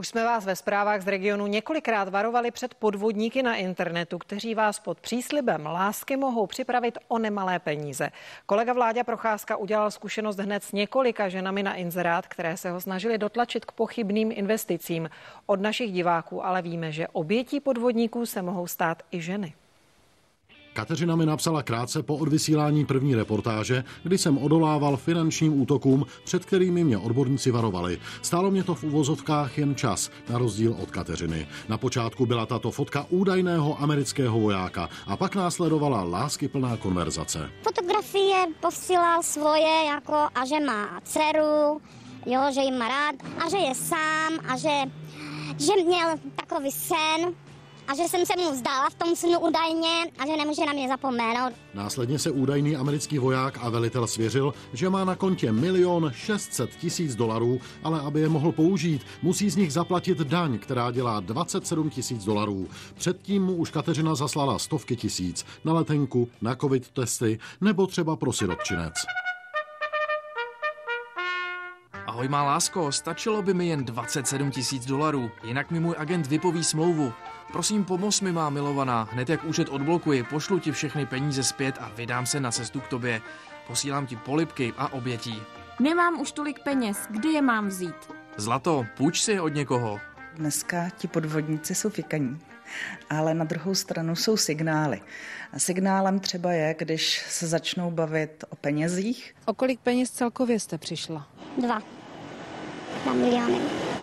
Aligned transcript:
Už 0.00 0.08
jsme 0.08 0.24
vás 0.24 0.44
ve 0.44 0.56
zprávách 0.56 1.02
z 1.02 1.08
regionu 1.08 1.46
několikrát 1.46 2.08
varovali 2.08 2.50
před 2.50 2.74
podvodníky 2.74 3.42
na 3.42 3.56
internetu, 3.56 4.18
kteří 4.18 4.54
vás 4.54 4.78
pod 4.78 5.00
příslibem 5.00 5.66
lásky 5.66 6.16
mohou 6.16 6.46
připravit 6.46 6.98
o 7.08 7.18
nemalé 7.18 7.58
peníze. 7.58 8.10
Kolega 8.46 8.72
Vláďa 8.72 9.04
Procházka 9.04 9.56
udělal 9.56 9.90
zkušenost 9.90 10.36
hned 10.36 10.64
s 10.64 10.72
několika 10.72 11.28
ženami 11.28 11.62
na 11.62 11.74
inzerát, 11.74 12.26
které 12.26 12.56
se 12.56 12.70
ho 12.70 12.80
snažili 12.80 13.18
dotlačit 13.18 13.64
k 13.64 13.72
pochybným 13.72 14.32
investicím. 14.32 15.10
Od 15.46 15.60
našich 15.60 15.92
diváků 15.92 16.44
ale 16.44 16.62
víme, 16.62 16.92
že 16.92 17.08
obětí 17.08 17.60
podvodníků 17.60 18.26
se 18.26 18.42
mohou 18.42 18.66
stát 18.66 19.02
i 19.10 19.20
ženy. 19.20 19.54
Kateřina 20.72 21.16
mi 21.16 21.26
napsala 21.26 21.62
krátce 21.62 22.02
po 22.02 22.16
odvysílání 22.16 22.86
první 22.86 23.14
reportáže, 23.14 23.84
kdy 24.02 24.18
jsem 24.18 24.38
odolával 24.38 24.96
finančním 24.96 25.60
útokům, 25.62 26.06
před 26.24 26.44
kterými 26.44 26.84
mě 26.84 26.98
odborníci 26.98 27.50
varovali. 27.50 27.98
Stálo 28.22 28.50
mě 28.50 28.64
to 28.64 28.74
v 28.74 28.84
uvozovkách 28.84 29.58
jen 29.58 29.74
čas, 29.74 30.10
na 30.28 30.38
rozdíl 30.38 30.76
od 30.82 30.90
Kateřiny. 30.90 31.46
Na 31.68 31.78
počátku 31.78 32.26
byla 32.26 32.46
tato 32.46 32.70
fotka 32.70 33.06
údajného 33.10 33.82
amerického 33.82 34.40
vojáka 34.40 34.88
a 35.06 35.16
pak 35.16 35.34
následovala 35.34 36.02
láskyplná 36.02 36.76
konverzace. 36.76 37.50
Fotografie 37.62 38.46
posílal 38.60 39.22
svoje 39.22 39.84
jako 39.86 40.14
a 40.34 40.46
že 40.46 40.60
má 40.60 41.00
dceru, 41.04 41.80
jo, 42.26 42.40
že 42.54 42.60
jí 42.60 42.72
má 42.72 42.88
rád 42.88 43.14
a 43.46 43.50
že 43.50 43.56
je 43.56 43.74
sám 43.74 44.32
a 44.48 44.56
že, 44.56 44.90
že 45.58 45.72
měl 45.86 46.08
takový 46.36 46.70
sen, 46.70 47.34
a 47.90 47.94
že 47.94 48.02
jsem 48.02 48.26
se 48.26 48.32
mu 48.36 48.52
vzdala 48.52 48.90
v 48.90 48.94
tom 48.94 49.16
snu 49.16 49.38
údajně 49.40 50.06
a 50.18 50.26
že 50.26 50.36
nemůže 50.36 50.66
na 50.66 50.72
mě 50.72 50.88
zapomenout. 50.88 51.52
Následně 51.74 52.18
se 52.18 52.30
údajný 52.30 52.76
americký 52.76 53.18
voják 53.18 53.58
a 53.60 53.68
velitel 53.68 54.06
svěřil, 54.06 54.54
že 54.72 54.90
má 54.90 55.04
na 55.04 55.16
kontě 55.16 55.52
milion 55.52 56.10
600 56.14 56.70
tisíc 56.70 57.14
dolarů, 57.14 57.60
ale 57.82 58.00
aby 58.00 58.20
je 58.20 58.28
mohl 58.28 58.52
použít, 58.52 59.02
musí 59.22 59.50
z 59.50 59.56
nich 59.56 59.72
zaplatit 59.72 60.18
daň, 60.18 60.58
která 60.58 60.90
dělá 60.90 61.20
27 61.20 61.90
tisíc 61.90 62.24
dolarů. 62.24 62.68
Předtím 62.94 63.44
mu 63.44 63.52
už 63.52 63.70
Kateřina 63.70 64.14
zaslala 64.14 64.58
stovky 64.58 64.96
tisíc 64.96 65.46
na 65.64 65.72
letenku, 65.72 66.28
na 66.40 66.56
covid 66.56 66.90
testy 66.90 67.38
nebo 67.60 67.86
třeba 67.86 68.16
pro 68.16 68.32
sirotčinec. 68.32 68.94
Ahoj 72.06 72.28
má 72.28 72.42
lásko, 72.42 72.92
stačilo 72.92 73.42
by 73.42 73.54
mi 73.54 73.66
jen 73.68 73.84
27 73.84 74.50
tisíc 74.50 74.86
dolarů, 74.86 75.30
jinak 75.44 75.70
mi 75.70 75.80
můj 75.80 75.94
agent 75.98 76.26
vypoví 76.26 76.64
smlouvu. 76.64 77.12
Prosím, 77.52 77.84
pomoz 77.84 78.20
mi, 78.20 78.32
má 78.32 78.50
milovaná. 78.50 79.08
Hned 79.12 79.28
jak 79.28 79.44
účet 79.44 79.68
odblokuji, 79.68 80.22
pošlu 80.22 80.58
ti 80.58 80.72
všechny 80.72 81.06
peníze 81.06 81.42
zpět 81.42 81.74
a 81.80 81.88
vydám 81.88 82.26
se 82.26 82.40
na 82.40 82.50
cestu 82.50 82.80
k 82.80 82.88
tobě. 82.88 83.20
Posílám 83.66 84.06
ti 84.06 84.16
polipky 84.16 84.72
a 84.76 84.92
obětí. 84.92 85.42
Nemám 85.80 86.20
už 86.20 86.32
tolik 86.32 86.62
peněz, 86.62 86.98
kde 87.10 87.28
je 87.28 87.42
mám 87.42 87.68
vzít? 87.68 87.94
Zlato, 88.36 88.86
půjč 88.96 89.20
si 89.20 89.32
je 89.32 89.40
od 89.40 89.48
někoho. 89.48 90.00
Dneska 90.34 90.90
ti 90.90 91.08
podvodníci 91.08 91.74
jsou 91.74 91.90
fikaní, 91.90 92.38
ale 93.10 93.34
na 93.34 93.44
druhou 93.44 93.74
stranu 93.74 94.16
jsou 94.16 94.36
signály. 94.36 95.00
A 95.52 95.58
signálem 95.58 96.20
třeba 96.20 96.52
je, 96.52 96.74
když 96.78 97.24
se 97.28 97.46
začnou 97.46 97.90
bavit 97.90 98.44
o 98.50 98.56
penězích. 98.56 99.34
O 99.44 99.54
kolik 99.54 99.80
peněz 99.80 100.10
celkově 100.10 100.60
jste 100.60 100.78
přišla? 100.78 101.28
Dva. 101.58 101.82
Dva 103.02 103.12
miliony. 103.12 103.58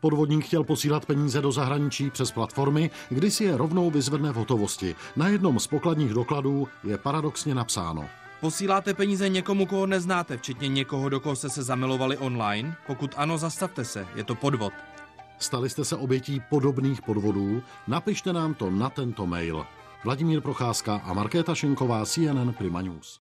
Podvodník 0.00 0.44
chtěl 0.44 0.64
posílat 0.64 1.06
peníze 1.06 1.40
do 1.40 1.52
zahraničí 1.52 2.10
přes 2.10 2.30
platformy, 2.30 2.90
kdy 3.08 3.30
si 3.30 3.44
je 3.44 3.56
rovnou 3.56 3.90
vyzvedne 3.90 4.32
v 4.32 4.36
hotovosti. 4.36 4.94
Na 5.16 5.28
jednom 5.28 5.60
z 5.60 5.66
pokladních 5.66 6.14
dokladů 6.14 6.68
je 6.84 6.98
paradoxně 6.98 7.54
napsáno. 7.54 8.06
Posíláte 8.40 8.94
peníze 8.94 9.28
někomu, 9.28 9.66
koho 9.66 9.86
neznáte, 9.86 10.36
včetně 10.36 10.68
někoho, 10.68 11.08
do 11.08 11.20
koho 11.20 11.36
jste 11.36 11.48
se 11.48 11.62
zamilovali 11.62 12.16
online? 12.16 12.76
Pokud 12.86 13.14
ano, 13.16 13.38
zastavte 13.38 13.84
se, 13.84 14.06
je 14.14 14.24
to 14.24 14.34
podvod. 14.34 14.72
Stali 15.38 15.70
jste 15.70 15.84
se 15.84 15.96
obětí 15.96 16.42
podobných 16.48 17.02
podvodů? 17.02 17.62
Napište 17.88 18.32
nám 18.32 18.54
to 18.54 18.70
na 18.70 18.90
tento 18.90 19.26
mail. 19.26 19.66
Vladimír 20.04 20.40
Procházka 20.40 20.96
a 21.04 21.12
Markéta 21.12 21.54
Šenková, 21.54 22.06
CNN 22.06 22.52
Prima 22.58 22.82
News. 22.82 23.18